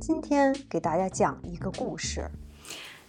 [0.00, 2.30] 今天给大家讲一个故事。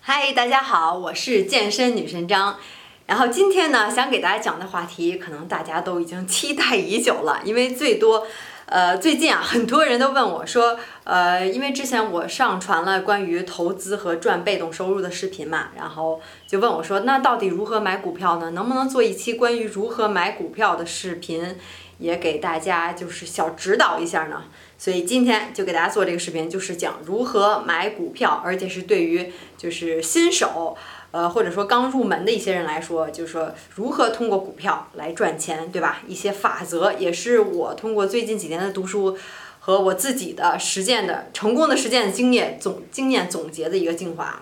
[0.01, 2.57] 嗨，大家好，我是健身女神张。
[3.05, 8.27] 然后今天呢，想给大家讲的话题，可能大家都已经期待已久了，因为最多。
[8.71, 18.51] 呃，最近啊，很多人都问我说，呃，因为之前我上传了关于投资和赚被动收入的视频嘛，然后就问我说，那到底如何买股票呢？
[18.51, 21.57] 能不能做一期关于如何买股票的视频，
[21.97, 24.43] 也给大家就是小指导一下呢？
[24.77, 30.77] 所以今天就给大家做这个视频，就是讲如何买股票，而且是对于就是新手。
[31.11, 36.01] 呃，或者说刚入门的一些人来说，就是说如何通过股票来赚钱，对吧？
[36.07, 39.17] 一些法则也是我通过最近几年的读书
[39.59, 44.41] 和我自己的实践的成功的实践经验总经验总结的一个精华。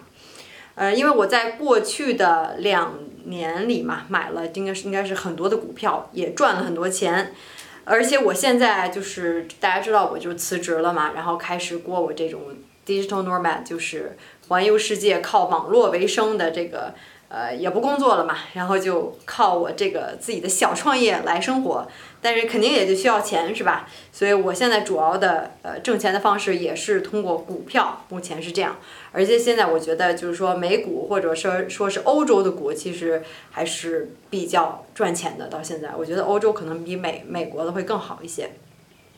[0.76, 7.34] 呃，因为我在过去的两年里嘛，买了应该是应该是很多的股票，也赚了很多钱，
[7.84, 12.42] 而且我现在就是大家知道我就辞职了嘛，然后开始过我这种
[12.86, 14.16] digital nomad，就是。
[14.50, 16.94] 环游世界靠网络为生的这个，
[17.30, 21.88] 呃，也不工作了嘛，然后就靠我这个自己的小创业来生活，
[22.20, 23.88] 但是肯定也就需要钱，是吧？
[24.12, 28.78] 所以我现在主要的呃挣钱的方式也是通过股票，目前是这样。
[29.12, 35.48] 而且现在我觉得就是说美股或者说说是欧洲的股，其实还是比较赚钱的。
[35.48, 38.50] 到现在，我觉得欧洲可能比美美国的会更好一些。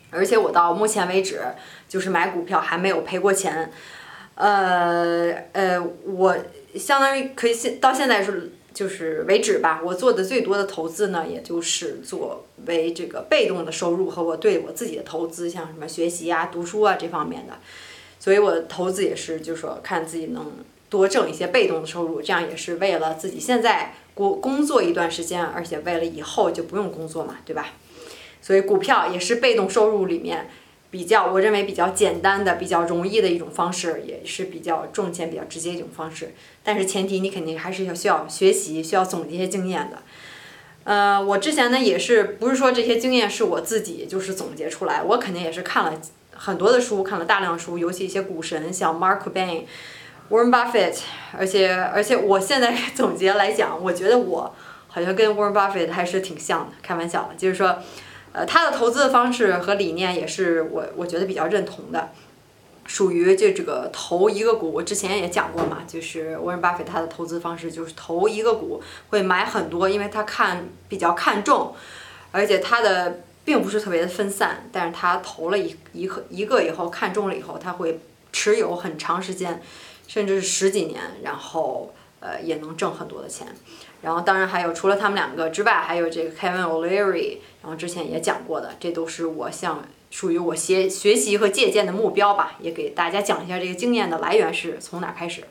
[0.10, 1.40] 而且我到目前为止
[1.88, 3.72] 就是买股票还没有赔过钱。
[4.36, 6.36] 呃呃，我
[6.76, 9.82] 相当于可以现到现在是就是为止吧。
[9.84, 17.54] 我做的最多的投资呢，也就是作为这个被动的收入和我对我自己的投资，像什么学习啊、读书啊这方面的。
[18.20, 20.52] 所以我投资也是，就是说看自己能
[20.90, 27.74] 多挣一些被动的收入，这样也是为了自己现在工工作一段时间，而且为了以后就不用工作嘛，对吧？
[28.42, 30.50] 所以股票也是被动收入里面。
[30.92, 36.36] 比较，我认为比较简单的、比较容易的一种方式，也是比较挣钱、比较直接一种方式。
[36.66, 40.00] 但是前提你肯定还是要需要学习、需要总结一些经验的。
[40.84, 45.94] 呃，我之前呢也是，不是说这些经验是我自己就是总结出来，我肯定也是看了
[46.36, 49.64] 很多的书，看了大量书，尤其一些股神，像 Mark Bain、
[50.30, 50.98] Warren Buffett，
[51.38, 54.54] 而且而且我现在 总结来讲，我觉得我
[54.90, 57.78] 好像跟 Warren Buffett 还是挺像的，开玩笑，就是说。
[58.34, 62.12] 呃，他的投资的方式和理念也是我我觉得比较认同的，
[62.86, 71.76] 属于就这个投一个股，我之前也讲过嘛，就是沃伦巴菲特他的投资方式就是投一个股会买很多，因为他看比较看重，
[72.32, 78.00] 而且他的并不是特别的分散，但是他投了一一个一个以后看中了以后，他会
[78.32, 79.62] 持有很长时间，
[80.08, 83.46] 甚至是十几年，然后呃也能挣很多的钱。
[84.02, 95.44] 然后当然还有除了他们两个之外，还有这个 Kevin O'Leary，然后之前也讲过的，这都是我向属于我学学习和借鉴的目标吧，也给大家讲一下这个经验的来源是从哪开始。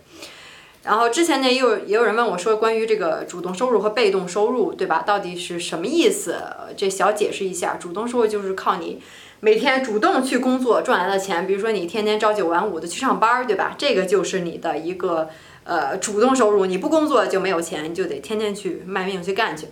[0.83, 5.05] 然后之前呢也有也有人问我说关于这个主动收入和被动收入，对吧？
[5.07, 6.43] 到底是什么意思？
[6.77, 9.01] 这小解释一下，主动收入就是靠你
[9.39, 13.77] 每天主动去工作赚来的钱，比如说你天天朝九晚五的去上班，对吧？
[13.79, 15.31] 这个就是你的一个。
[15.71, 19.69] 呃，主动收入你不工作就没有钱，你就得天天去卖命去干去。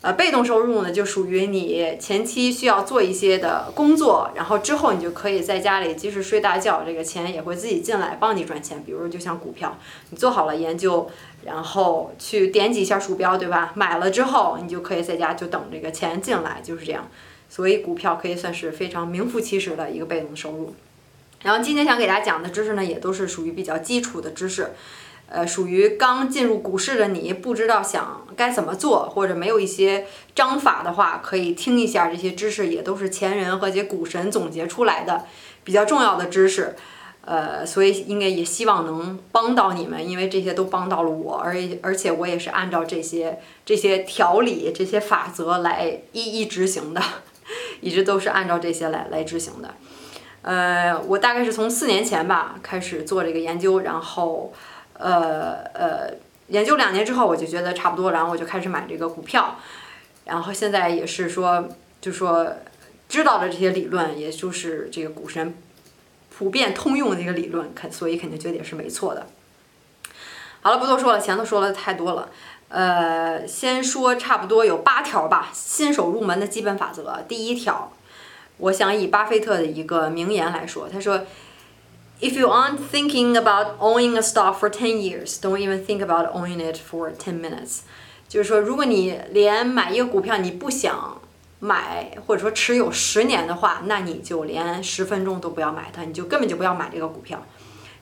[0.00, 8.82] 呃，被动收入呢，就属于你前期需要做一些的工作，然后之后你就可以在家里即使睡大觉，这个钱也会自己进来帮你赚钱。
[8.84, 9.78] 比如就像股票，
[10.10, 11.08] 你做好了研究，
[11.44, 13.70] 然后去点几下鼠标，对吧？
[13.76, 17.08] 买了之后，你就可以在家就等这个钱进来，就是这样。
[17.48, 20.74] 所以股票可以算是非常名副其实的一个被动收入。
[21.42, 24.72] 然后今天想给大家讲的知识呢，也都是属于比较基础的知识。
[25.32, 35.24] 呃，属于刚进入股市的你，不知道想该怎么做，或者没有一些章法的话，可以听一下这些知识，也都是前人和这股神总结出来的
[35.64, 36.76] 比较重要的知识。
[37.24, 47.00] 呃，所以应该也希望能帮到你们，因为这些都帮到了我，而而且我也是按照这些这些条理、这些法则来一一执行的，
[47.80, 49.74] 一直都是按照这些来来执行的。
[50.42, 54.52] 呃，我大概是从四年前吧开始做这个研究，然后。
[55.02, 56.14] 呃呃，
[56.48, 59.58] 研究两年之后，我就觉得差不多，然后我就开始买这个股票，
[60.24, 61.68] 然后现在也是说，
[62.00, 62.54] 就说
[63.08, 65.54] 知道的这些理论，也就是这个股神
[66.36, 69.26] 普遍通用的一个理论，肯所以肯定觉得也是没错的。
[70.60, 72.28] 好了，不多说了，前头说了太多了，
[72.68, 77.24] 呃，先说差不多有八条吧，新手入门的基本法则。
[77.26, 77.92] 第一条，
[78.58, 81.26] 我想以巴菲特的一个名言来说，他说。
[82.21, 86.59] If you aren't thinking about owning a stock for ten years, don't even think about owning
[86.59, 87.81] it for ten minutes。
[88.27, 91.21] 就是说，如果你连买一个股票你不想
[91.59, 97.45] 买或者说持有十年的话，那你就连十分钟都不要买它，你就根本就不要买这个股票。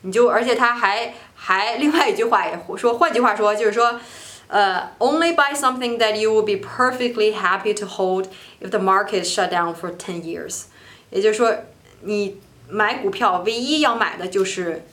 [0.02, 4.00] 你就而且他还还另外一句话也说，换句话说就是说，
[4.48, 8.28] 呃，only buy something that you will be perfectly happy to hold
[8.62, 10.66] if the market shut down for ten years。
[11.10, 11.56] 也就是说，
[12.02, 12.38] 你
[12.71, 14.85] 买股票唯一要买的就是，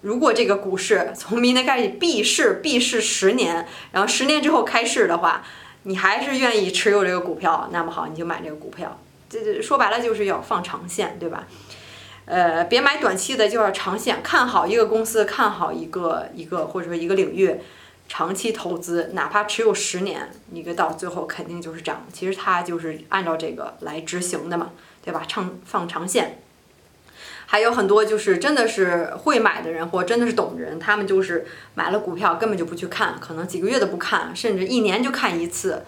[0.00, 5.44] 如果这个股市从明天开始闭市，闭市十年，然后十年之后开市的话，
[5.82, 8.98] 你还是愿意持有这个股票，那么好，你就买这个股票。
[9.28, 11.46] 这这说白了就是要放长线，对吧？
[12.26, 17.56] 呃，别买短期的，就要长线看好一个公司，看好一个一个或者说一个领域，
[18.08, 22.04] 长期投资，哪怕持有十年，一个到最后肯定就是涨。
[22.12, 24.70] 其实它就是按照这个来执行的嘛，
[25.04, 25.22] 对吧？
[25.28, 26.42] 长放长线，
[27.46, 35.82] 还有很多就是真的是会买的人或真的是懂的人，他们就是买了股票根本就不去看，可能几个月都不看，甚至一年就看一次。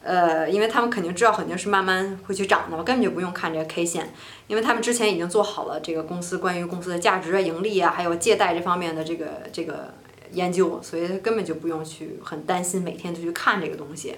[0.00, 4.12] 呃，因为他们肯定知道肯定是慢慢会去涨的嘛，根本就不用看这个 K 线，
[4.46, 9.92] 因为他们之前已经做好了这个公司关于公司的价值啊、盈利啊，还有借贷这方面的这个这个
[10.32, 14.16] 研究，所以根本就不用去很担心每天都去看这个东西。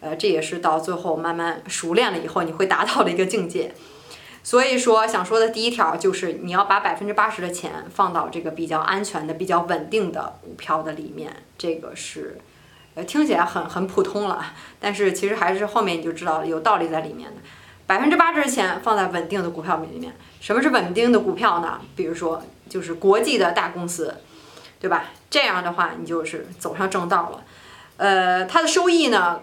[0.00, 3.74] 呃，这也是到最后慢慢熟练了以后你会达到的一个境界。
[4.46, 12.38] 所以说，想说的第一条就是你要把百分之八十的钱放到这个比较安全的、比较稳定的股票的里面，这个是。
[12.94, 17.40] 呃，听起来很很普通了，但是其实还是后面你就知道了，有道理在里面的。
[17.88, 21.80] 百分之八十的钱放在稳定的股票里面，什么是稳定的股票呢？
[21.96, 24.14] 比如说就是国际的大公司，
[24.78, 25.06] 对吧？
[25.28, 27.42] 这样的话你就是走上正道了。
[27.96, 29.40] 呃，它的收益呢，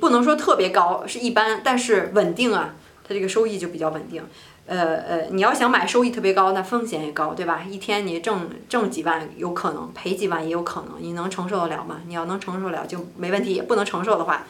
[0.00, 2.74] 不能说特别高，是一般，但是稳定啊，
[3.08, 4.22] 它这个收益就比较稳定。
[4.66, 7.64] 呃呃，你要想买收益特别高，那风险也高，对吧？
[7.66, 12.02] 一天你挣挣几万有可能，赔几万也有可能，你能承受得了吗？
[12.06, 14.44] 你要能承受了就没问题，不能承受的话，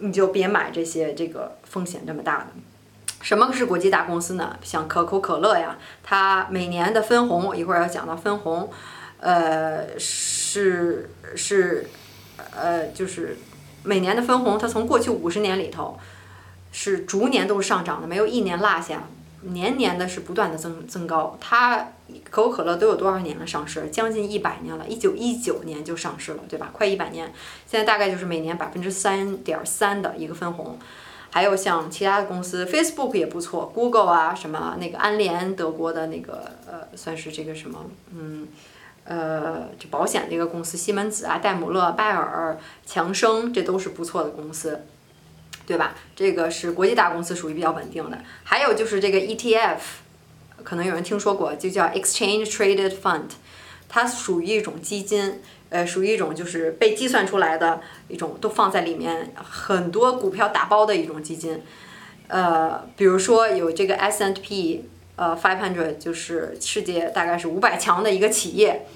[0.00, 2.46] 你就别买这些这个风险这么大的。
[3.22, 4.58] 什么是国际大公司呢？
[4.62, 8.70] 像可口可乐呀，它每年的分红，我一会儿要讲到分红，
[9.20, 11.88] 呃，是是，
[12.54, 13.38] 呃，就是
[13.84, 15.98] 每年的分红，它从过去五十年里头
[16.72, 19.04] 是逐年都是上涨的，没有一年落下。
[19.42, 21.92] 年年的是不断的增增高，它
[22.28, 23.88] 可口可乐都有多少年了上市？
[23.88, 26.68] 将近一百年了，一九一九年就上市了，对吧？
[26.74, 27.32] 快一百年，
[27.66, 30.78] 现在大概就是每年百分之三点三的一个分红。
[31.30, 38.46] 还有像其他的公司，Facebook 也不错，Google 啊，什么那个安联德国的那个呃，算是这个什么，嗯，
[39.04, 44.84] 呃，就保险这个公司，西门子啊，戴姆勒、拜耳、强生，这都是不错的公司。
[45.70, 45.94] 对吧？
[46.16, 48.18] 这个是国际大公司，属于比较稳定的。
[48.42, 49.78] 还有就是这个 ETF，
[50.64, 53.30] 可能有人听说过，就叫 Exchange Traded Fund，
[53.88, 61.62] 它属于一种基金，呃，属于一种就是被计算出来的一种，都放在里面很多股票打包的一种基金。
[62.26, 68.86] 呃，比如说有这个 S&P，呃，Five Hundred，就是世界大概是五百强的一个企业。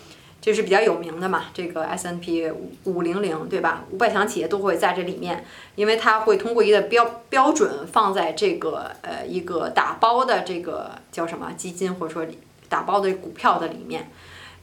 [0.45, 2.53] 这是比较有名的嘛，这个 S N P
[2.85, 3.83] 五零零对吧？
[3.91, 5.43] 五百强企业都会在这里面，
[5.75, 12.27] 因为它会通过一个标标准放在这个呃一个打包的这个叫什么基金或者说
[12.69, 14.11] 打包的股票的里面，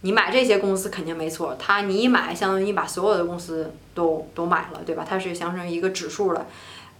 [0.02, 5.04] 你买这些公司肯定没错，它你一买相当于你把所有的公司都都买了对吧？
[5.10, 6.46] 它是相当于一个指数了，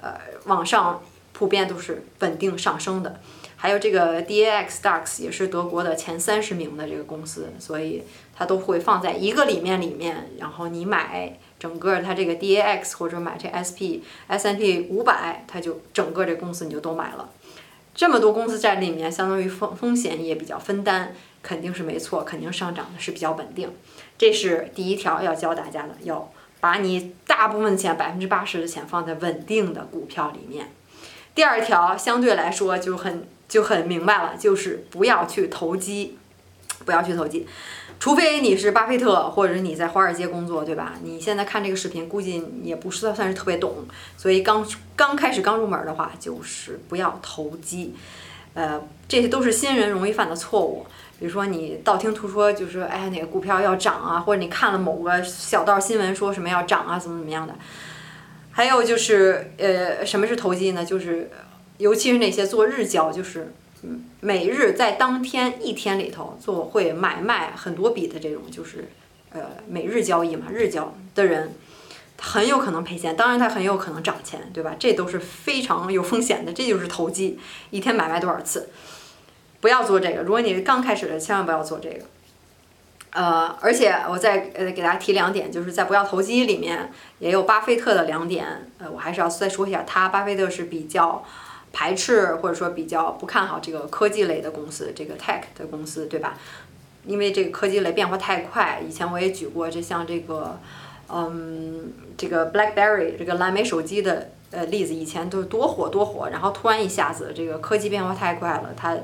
[0.02, 3.20] 呃往上普遍都是稳定上升的。
[3.64, 8.02] 还有这个 DAX DAX 也是德国的前三十名的这个公司，所以
[8.36, 10.32] 它都会放在一个里面里面。
[10.40, 17.30] 然后你买整个它这个 DAX 或者买这 S P S N P 五百，它就整个这公司你就都买了。
[17.94, 23.72] 这么多公司在里面，相当于风风险也比较分担，肯定是没错，肯定上涨的是比较稳定。
[24.18, 30.72] 这是第一条要教大家的，要把你大部分钱百分之八十的钱放在稳定的股票里面。
[31.36, 33.28] 第二条相对来说就很。
[33.52, 36.18] 就很明白了，就是不要去投机，
[36.86, 37.46] 不要去投机，
[38.00, 40.94] 除非你是巴菲特或者是你在华尔街工作，对吧？
[41.04, 44.66] 你现在看这个视频，估计也不是算是特别懂，所以刚
[44.96, 47.94] 刚开始刚入门的话，就是不要投机，
[48.54, 50.86] 呃，这些都是新人容易犯的错误。
[51.20, 57.54] 比如说你道听途说，就是说，哎，哪个股票要涨啊，或者你看了某个小道新闻说什么要涨啊，怎么怎么样的。
[58.50, 60.86] 还有就是，呃，什么是投机呢？
[60.86, 61.30] 就是。
[61.82, 63.52] 尤其是那些做日交，就是
[64.20, 68.88] 每日在当天一天里头做会买卖很多笔的这种，就是
[69.32, 71.56] 呃每日交易嘛，日交的人
[72.20, 74.76] 很有可能赔钱，当然他很有可能涨钱，对吧？
[74.78, 77.40] 这都是非常有风险的，这就是投机，
[77.72, 78.70] 一天买卖多少次，
[79.60, 80.22] 不要做这个。
[80.22, 82.06] 如果你刚开始的，千万不要做这个。
[83.14, 91.22] 呃，而且我再呃给大家提两点，就是在不要投机里面也有巴菲特的两点，呃，我还是要再说一下，他巴菲特是比较
[91.74, 96.38] 排斥或者说比较不看好这个科技类的公司，这个 tech 的公司，对吧？
[97.06, 100.60] 因为这个科技类变化太快，以前我也举过，这像这个，
[101.10, 108.98] 嗯，这个 BlackBerry 这个蓝莓手机的呃例子，以前都是多火多火，然后突然一下子这个科技变化太快了，它。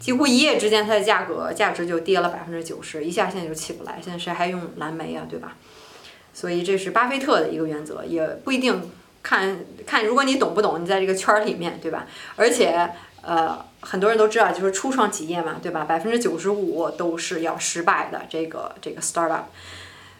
[0.00, 4.00] 几乎一夜之间，它的价格价值就跌了百分之九十，一下现在就起不来。
[4.02, 5.56] 现在谁还用蓝莓啊，对吧？
[6.34, 8.82] 所以这是巴菲特的一个原则，也不一定
[9.22, 10.04] 看看。
[10.04, 12.06] 如果你懂不懂，你在这个圈儿里面，对吧？
[12.36, 12.90] 而且
[13.22, 15.84] 呃，很多人都知道，就是初创企业嘛，对吧？
[15.84, 19.44] 百分之九十五都是要失败的，这个这个 startup。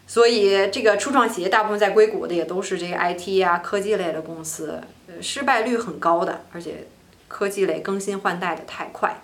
[0.06, 4.80] 所以这个初创企业大部分在硅谷的也都是这个 IT 啊科技类的公司，
[5.21, 6.87] 失败率很高的，而且
[7.28, 9.23] 科技类更新换代的太快。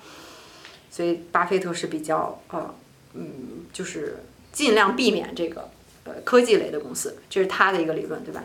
[0.90, 2.74] 所以巴菲特是比较呃，
[3.14, 5.68] 嗯，就是尽量避免这个
[6.04, 8.42] 呃科技类的公司，这是他的一个理论，对吧？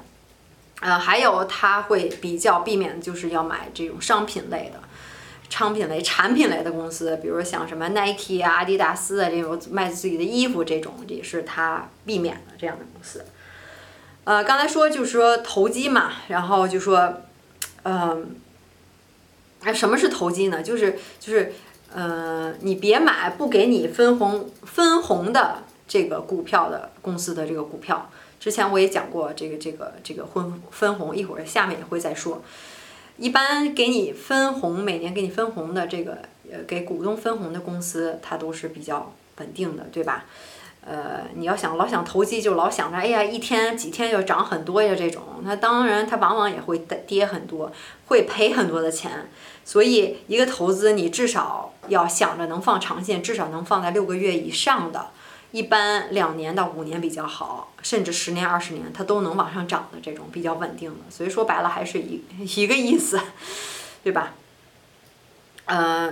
[0.84, 4.80] 呃，还有他会比较避免，就是要买这种商品类的、
[5.50, 13.26] 商品类、产品类的公司，比如像什么 Nike 啊、阿迪达斯啊这种卖自己的衣服这种，也是他避免的这样的公司。
[14.26, 17.22] 呃，刚才说就是说投机嘛，然后就说，
[17.84, 18.36] 嗯，
[19.62, 20.62] 哎，什么是投机呢？
[20.62, 21.54] 就是就是。
[21.96, 28.10] 呃，你别买不给你分红分红的这个股票的公司的这个股票。
[28.44, 32.42] 之前我也讲过这个这个这个分分红，一会儿下面也会再说。
[33.16, 36.18] 一般给你分红，每年给你分红的这个
[36.52, 40.26] 呃给股东分红的公司，它都是比较稳定的，对吧？
[40.86, 47.72] 呃，你要想老想投机，就老想着哎呀一天几天就涨很多呀这种，那当然它往往也会跌很多，
[48.08, 49.30] 会赔很多的钱。
[49.64, 55.12] 所以，一个投资你至少要想着能放长线，至少能放在六个月以上的，
[55.54, 60.98] 一般两年到五年比较好，甚至十年、二十年它都能往上涨的这种比较稳定的。
[61.10, 62.22] 所以说白了还是一
[62.62, 63.18] 一个意思，
[64.04, 64.34] 对吧？
[65.66, 66.12] 呃，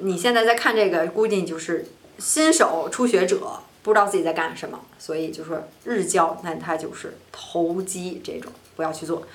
[0.00, 1.84] 你现在在看这个，估计就是
[2.18, 9.26] 新手初学者，不知道自己在干什么，所以就说日交，那它就是投机这种，不要去做。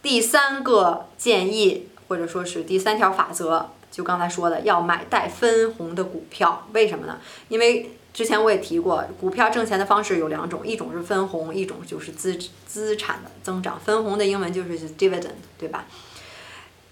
[0.00, 1.88] 第三个建议。
[2.08, 6.64] 或者说是第三条法则，就刚才说的，要买带分红的股票。
[6.72, 7.18] 为什么呢？
[7.48, 13.78] 因为之前我也提过，股票挣钱的方式有两种，一种是分红，一种就是资资产的增长。
[13.78, 15.84] 分红的英文就是 dividend，对吧？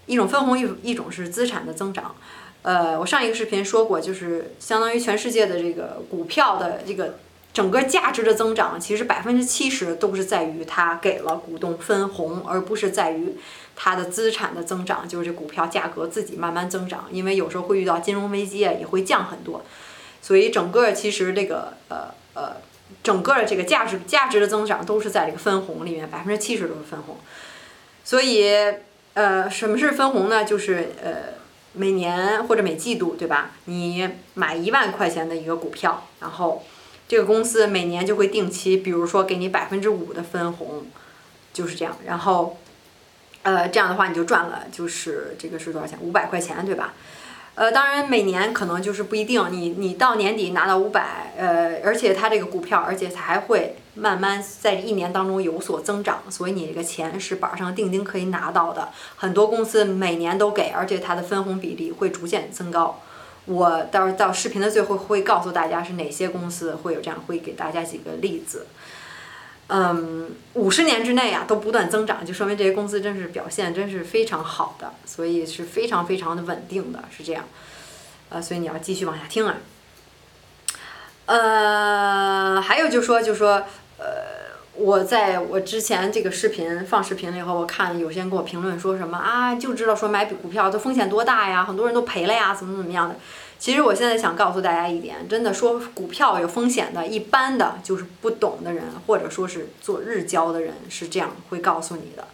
[0.05, 2.13] 一种分红，一一种是资产的增长。
[2.61, 7.17] 呃，我上一个视频说过，就是相当于全世界的这个股票的这个
[7.51, 13.35] 整个价值的增长，其实百分之七十都是在于它给了股东分红，而不是在于。
[13.77, 19.65] 它的资产的增长就是这股票价格自己慢慢增长，因为有时候会遇到金融危机啊，也会降很多，
[20.25, 22.57] 所以整个其实这个呃呃，
[23.03, 27.17] 整个的这个价值价值的增长都是在这个分红里面，百分之七十都是分红。
[28.03, 28.51] 所以
[29.13, 30.43] 呃，什么是分红呢？
[30.43, 31.35] 就是呃
[31.73, 33.51] 每年或者每季度，对吧？
[33.65, 36.63] 你买一万块钱的一个股票，然后
[37.07, 40.87] 这个公司每年就会定期，比如说给你百分之五的分红，
[41.53, 42.57] 就是这样，然后。
[43.43, 45.99] 呃，这样的话你就赚了，就是这个是多少钱？
[46.01, 46.95] 五百块钱，对吧？
[47.55, 58.89] 呃，当然每年可能就是不一定，你你到年底拿到五百，呃，而且它这个股票，而且它还会慢慢在一年当中有所增长，所以你这个钱是板上钉钉可以拿到的。
[59.15, 62.99] 很多公司每年都给，而且它的分红比例会逐渐增高。
[63.45, 68.65] 我到时候到视频的最后会告诉大家是哪些公司会有这样，会给大家几个例子。
[69.67, 77.45] 嗯，五十年之内啊都不断增长，就说明这些公司真是表现真是非常好的，所以是非常非常的稳定的，是这样。
[78.29, 79.55] 呃，所以你要继续往下听啊。
[81.25, 83.63] 呃，还有就说就说，
[83.97, 93.15] 呃，我在我之前这个视频放视频了以后，我看有些人给我评论说什么啊，就知道说买股票这风险多大呀，很多人都赔了呀，怎么怎么样的。
[93.57, 102.27] 其实我现在想告诉大家一点，真的说股票有风险的，一般的就是不懂的人，或者说是做日交的人是这样会告诉你的。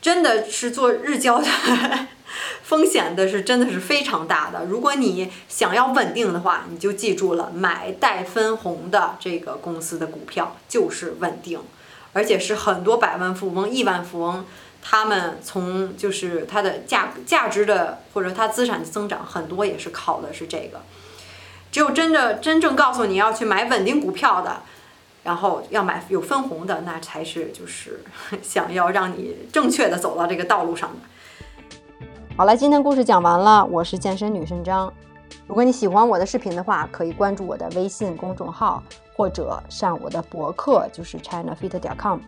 [0.00, 1.46] 真的是做日交的
[2.62, 4.66] 风险的是真的是非常大的。
[4.66, 11.60] 如果你想要稳定的话，你就记住了，买带分红的这个公司的股票就是稳定，
[12.12, 14.44] 而且是很多百万富翁、亿万富翁。
[14.86, 20.82] 他们从就是它的价价值的或者它资产的增长很多也是靠的是这个，
[21.72, 24.60] 只有真的真正告诉你要去买稳定股票的，
[25.22, 28.04] 然后要买有分红的，那才是就是
[28.42, 32.06] 想要让你正确的走到这个道路上的。
[32.36, 34.92] 好了，今天故事讲完了，我是健身女神张。
[35.46, 38.82] 如果你喜欢我的视频的话，可以关注我的微信公众号，
[39.16, 42.20] 或者上我的博客，就是 chinafit 点 com。